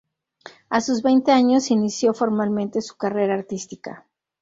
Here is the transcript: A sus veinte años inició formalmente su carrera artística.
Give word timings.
A 0.69 0.81
sus 0.81 1.03
veinte 1.03 1.31
años 1.31 1.69
inició 1.69 2.15
formalmente 2.15 2.81
su 2.81 2.97
carrera 2.97 3.35
artística. 3.35 4.07